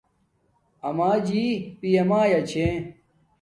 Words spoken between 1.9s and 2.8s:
مایا چھے